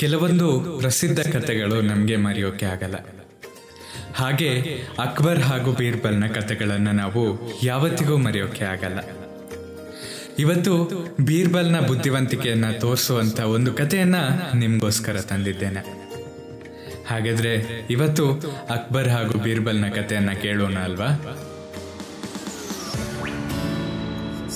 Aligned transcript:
ಕೆಲವೊಂದು 0.00 0.78
ಪ್ರಸಿದ್ಧ 0.78 1.20
ಕಥೆಗಳು 1.20 1.80
ನಮಗೆ 1.82 2.16
ಮರೆಯೋಕೆ 2.16 2.66
ಆಗಲ್ಲ. 2.66 2.94
ಹಾಗೆ 4.14 4.48
ಅಕ್ಬರ್ 4.98 5.38
ಹಾಗೂ 5.38 5.72
ಬೀರ್ಬಲ್ನ 5.72 6.26
ಕಥೆಗಳನ್ನು 6.26 6.92
ನಾವು 6.92 7.22
ಯಾವತ್ತಿಗೂ 7.62 8.16
ಮರೆಯೋಕೆ 8.16 8.64
ಆಗಲ್ಲ. 8.64 9.00
ಇವತ್ತು 10.38 10.74
ಬೀರ್ಬಲ್ನ 11.20 11.80
ಬುದ್ಧಿವಂತಿಕೆಯನ್ನು 11.80 12.80
ತೋರಿಸುವಂತ 12.80 13.40
ಒಂದು 13.40 13.72
ಕಥೆಯನ್ನ 13.72 14.14
ನಿಮಗೋಸ್ಕರ 14.54 15.20
ತಂದಿದ್ದೇನೆ. 15.20 15.82
ಹಾಗಾದ್ರೆ 17.08 17.52
ಇವತ್ತು 17.90 18.26
ಅಕ್ಬರ್ 18.70 19.08
ಹಾಗೂ 19.08 19.38
ಬೀರ್ಬಲ್ನ 19.38 19.88
ಕಥೆಯನ್ನು 19.88 20.42
ಕೇಳೋಣ 20.42 20.78
ಅಲ್ವಾ? 20.78 21.10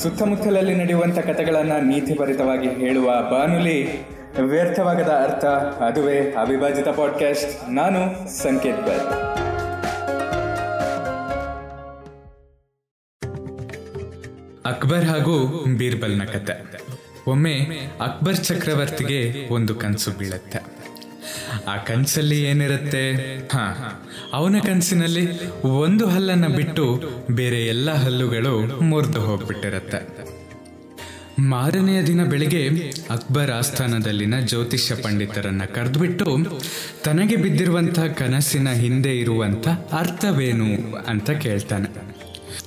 ಸುತ್ತಮುತ್ತಲಲ್ಲಿ 0.02 0.74
ನಡೆಯುವಂತ 0.74 1.18
ಕಥೆಗಳನ್ನು 1.18 1.86
ನೀತಿಭರಿತವಾಗಿ 1.86 2.68
ಹೇಳುವ 2.68 3.06
ಬಾನುಲಿ 3.30 3.78
ವ್ಯರ್ಥವಾಗದ 4.42 5.08
ಅರ್ಥ 5.08 5.44
ಅದುವೇ 5.82 6.18
ಅವಿಭಾಜಿತ 6.18 6.88
ಪಾಡ್ಕಾಸ್ಟ್ 6.88 7.72
ನಾನು 7.72 8.28
ಸಂಕೇತ್ 8.42 8.82
ಬರ್ 8.82 9.34
ಅಕ್ಬರ್ 14.66 15.04
ಹಾಗೂ 15.04 15.64
ಬೀರ್ಬಲ್ನ 15.78 16.24
ಕತೆ. 16.24 16.80
ಒಮ್ಮೆ 17.26 17.54
ಅಕ್ಬರ್ 18.00 18.36
ಚಕ್ರವರ್ತಿಗೆ 18.36 19.48
ಒಂದು 19.50 19.74
ಕನಸು 19.74 20.10
ಬೀಳತ್ತೆ. 20.10 20.58
ಆ 21.68 21.76
ಕನಸಲ್ಲಿ 21.76 22.44
ಏನಿರುತ್ತೆ? 22.44 23.12
ಹಾ, 23.52 24.02
ಅವನ 24.32 24.56
ಕನಸಿನಲ್ಲಿ 24.66 25.50
ಒಂದು 25.62 26.08
ಹಲ್ಲನ್ನ 26.08 26.48
ಬಿಟ್ಟು 26.48 27.02
ಬೇರೆ 27.30 27.66
ಎಲ್ಲ 27.66 27.90
ಹಲ್ಲುಗಳು 27.90 28.80
ಮುರಿದು 28.80 29.20
ಹೋಗ್ಬಿಟ್ಟಿರತ್ತೆ. 29.20 30.23
ಮಾರನೆಯ 31.38 32.02
ದಿನ 32.02 32.24
ಬೆಳಿಗ್ಗೆ 32.24 32.68
ಅಕ್ಬರ್ 33.10 33.50
ಆಸ್ಥಾನದಲ್ಲಿನ 33.50 34.40
ಜ್ಯೋತಿಷ್ಯ 34.40 34.94
ಪಂಡಿತರನ್ನ 34.94 35.62
ಕರೆದುಬಿಟ್ಟು, 35.64 36.38
ತನಗೆ 37.04 37.36
ಬಿದ್ದಿರುವಂತಹ 37.36 38.06
ಕನಸಿನ 38.06 38.72
ಹಿಂದೆ 38.72 39.18
ಇರುವಂತ 39.18 39.68
ಅರ್ಥವೇನು? 39.68 40.96
ಅಂತ 40.96 41.30
ಕೇಳ್ತಾನೆ. 41.30 42.14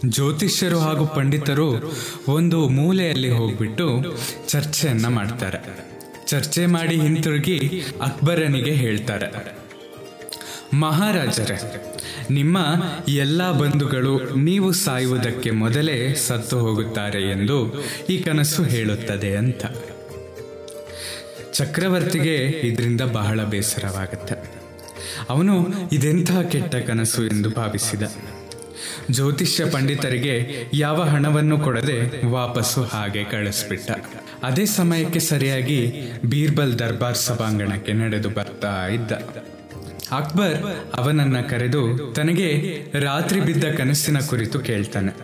ಜ್ಯೋತಿಷ್ಯರು 0.06 0.80
ಹಾಗೂ 0.80 1.06
ಪಂಡಿತರು 1.06 1.94
ಒಂದು 2.28 2.70
ಮೂಲೆಯಲ್ಲಿ 2.70 3.32
ಹೋಗ್ಬಿಟ್ಟು 3.32 4.04
ಚರ್ಚೆಯನ್ನ 4.48 5.08
ಮಾಡ್ತಾರೆ. 5.08 5.88
ಚರ್ಚೆ 6.28 6.66
ಮಾಡಿ 6.66 6.96
ಹಿಂತಿರುಗಿ 6.96 7.84
ಅಕ್ಬರನಿಗೆ 8.02 8.72
ಹೇಳ್ತಾರೆ. 8.72 9.67
ಮಹಾರಾಜರೇ, 10.74 11.86
ನಿಮ್ಮ 12.32 12.58
ಎಲ್ಲ 13.08 13.52
ಬಂಧುಗಳು 13.52 14.36
ನೀವು 14.36 14.72
ಸಾಯುವುದಕ್ಕೆ 14.72 15.52
ಮೊದಲೇ 15.52 16.16
ಸತ್ತು 16.16 16.60
ಹೋಗುತ್ತಾರೆ 16.60 17.32
ಎಂದು 17.32 17.84
ಈ 18.10 18.18
ಕನಸು 18.18 18.64
ಹೇಳುತ್ತದೆ 18.64 19.36
ಅಂತ. 19.36 19.66
ಚಕ್ರವರ್ತಿಗೆ 21.54 22.36
ಇದರಿಂದ 22.36 23.02
ಬಹಳ 23.02 23.44
ಬೇಸರವಾಗುತ್ತೆ. 23.44 24.58
ಅವನು 25.30 25.68
ಇದೆಂಥ 25.92 26.32
ಕೆಟ್ಟ 26.32 26.76
ಕನಸು 26.76 27.26
ಎಂದು 27.26 27.50
ಭಾವಿಸಿದ. 27.50 28.02
ಜ್ಯೋತಿಷ್ಯ 29.12 29.66
ಪಂಡಿತರಿಗೆ 29.66 30.64
ಯಾವ 30.74 31.04
ಹಣವನ್ನು 31.04 31.58
ಕೊಡದೆ 31.58 32.28
ವಾಪಸ್ಸು 32.28 32.84
ಹಾಗೆ 32.84 33.24
ಕಳಿಸ್ಬಿಟ್ಟ. 33.24 33.92
ಅದೇ 34.44 34.66
ಸಮಯಕ್ಕೆ 34.66 35.20
ಸರಿಯಾಗಿ 35.20 35.94
ಬೀರ್ಬಲ್ 36.26 36.80
ದರ್ಬಾರ್ 36.80 37.18
ಸಭಾಂಗಣಕ್ಕೆ 37.18 37.94
ನಡೆದು 37.94 38.30
ಬರ್ತಾ 38.30 38.88
ಇದ್ದ. 38.88 39.12
ಅಕ್ಬರ್ 40.12 40.66
ಅವನನ್ನ 40.96 41.42
ಕರೆದು 41.42 42.14
ತನಗೆ 42.16 42.82
ರಾತ್ರಿ 43.00 43.42
ಬಿದ್ದ 43.42 43.64
ಕನಸಿನ 43.78 44.20
ಕುರಿತು 44.20 44.60
ಕೇಳ್ತಾನೆ. 44.60 45.16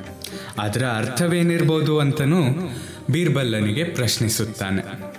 ಅದರ 0.58 0.86
ಅರ್ಥವೇನಿರ್ಬೋದು 0.86 2.00
ಅಂತನೂ 2.00 2.42
ಬೀರ್ಬಲ್ಲನಿಗೆ 3.12 3.84
ಪ್ರಶ್ನಿಸುತ್ತಾನೆ. 3.84 5.14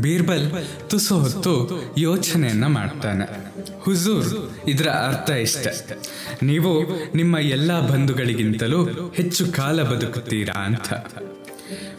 ಬೀರ್ಬಲ್ 0.00 0.50
ತುಸು 0.90 1.18
ಹೊತ್ತು 1.18 1.70
ಯೋಚನೆಯನ್ನ 1.98 2.66
ಮಾಡ್ತಾನೆ. 2.66 3.54
ಹುಜೂರ್, 3.80 4.50
ಇದರ 4.68 4.88
ಅರ್ಥ 4.88 5.30
ಇಷ್ಟ. 5.30 5.68
ನೀವು 6.42 6.84
ನಿಮ್ಮ 7.14 7.38
ಎಲ್ಲಾ 7.38 7.80
ಬಂಧುಗಳಿಗಿಂತಲೂ 7.80 9.12
ಹೆಚ್ಚು 9.14 9.52
ಕಾಲ 9.52 9.82
ಬದುಕುತ್ತೀರಾ? 9.82 10.60
ಅಂತ. 10.64 10.92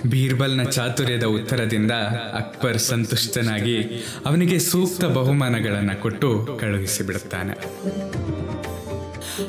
ಬೀರ್ಬಲ್ನ 0.09 0.63
ಚಾತುರ್ಯದ 0.63 1.23
ಉತ್ತರದಿಂದ 1.23 1.91
ಅಕ್ಬರ್ 2.35 2.77
ಸಂತುಷ್ಟನಾಗಿ 2.77 3.83
ಅವನಿಗೆ 4.25 4.59
ಸೂಕ್ತ 4.59 5.05
ಬಹುಮಾನಗಳನ್ನು 5.05 6.01
ಕೊಟ್ಟು 6.01 6.57
ಕಳುಹಿಸಿಬಿಡುತ್ತಾನೆ. 6.61 7.53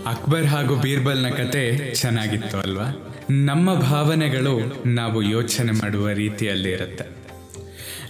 ಅಕ್ಬರ್ 0.06 0.46
ಹಾಗೂ 0.46 0.76
ಬೀರ್ಬಲ್ನ 0.76 1.28
ಕತೆ 1.28 1.94
ಚೆನ್ನಾಗಿತ್ತು 1.94 2.58
ಅಲ್ವಾ? 2.58 3.16
ನಮ್ಮ 3.30 3.74
ಭಾವನೆಗಳು 3.74 4.82
ನಾವು 4.86 5.22
ಯೋಚನೆ 5.22 5.72
ಮಾಡುವ 5.72 6.10
ರೀತಿಯಲ್ಲಿ 6.10 6.72
ಇರುತ್ತೆ. 6.72 7.04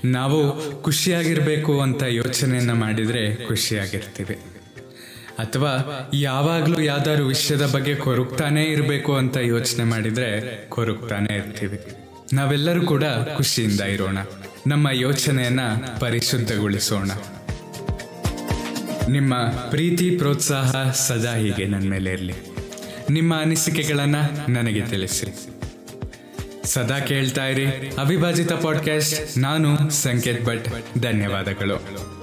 ನಾವು 0.05 0.61
ಖುಷಿಯಾಗಿರ್ಬೇಕು 0.83 1.81
ಅಂತ 1.81 2.03
ಯೋಚನೆಯನ್ನ 2.03 2.73
ಮಾಡಿದ್ರೆ 2.73 3.35
ಖುಷಿಯಾಗಿರ್ತೀವಿ. 3.35 4.35
ಅಥವಾ 5.39 6.11
ಯಾವಾಗಲೂ 6.15 6.81
ಯಾವ್ದಾದ್ರು 6.81 7.27
ವಿಷಯದ 7.27 7.67
ಬಗ್ಗೆ 7.67 7.95
ಕೊರಗ್ತಾನೆ 7.95 8.65
ಇರಬೇಕು 8.65 9.17
ಅಂತ 9.17 9.37
ಯೋಚನೆ 9.37 9.85
ಮಾಡಿದ್ರೆ 9.85 10.65
ಕೊರಗ್ತಾನೆ 10.69 11.37
ಇರ್ತೀವಿ. 11.37 12.06
ನಾವೆಲ್ಲರೂ 12.33 12.83
ಕೂಡ 12.83 13.05
ಖುಷಿಯಿಂದ 13.37 13.81
ಇರೋಣ. 13.81 14.19
ನಮ್ಮ 14.67 14.91
ಯೋಚನೆಯನ್ನ 14.91 15.61
ಪರಿಶುದ್ಧಗೊಳಿಸೋಣ. 16.01 17.11
ನಿಮ್ಮ 19.11 19.35
ಪ್ರೀತಿ, 19.71 20.11
ಪ್ರೋತ್ಸಾಹ 20.11 20.91
ಸದಾ 20.91 21.37
ಹೀಗೆ 21.37 21.67
ನನ್ನ 21.67 21.89
ಮೇಲೆ 21.89 22.11
ಇರಲಿ. 22.11 22.33
ನಿಮ್ಮ 23.11 23.41
ಅನಿಸಿಕೆಗಳನ್ನ 23.41 24.17
ನನಗೆ 24.49 24.81
ತಿಳಿಸಿ. 24.81 25.51
ಸದಾ 26.65 27.01
ಕೇಳ್ತಾ 27.01 27.47
ಇರಿ 27.47 27.67
ಅವಿಭಾಜಿತ 27.99 28.53
ಪಾಡ್ಕಾಸ್ಟ್ 28.53 29.39
ನಾನು 29.39 29.91
ಸಂಕೇತ್ 29.91 30.45
ಭಟ್. 30.45 30.69
ಧನ್ಯವಾದಗಳು. 30.99 32.16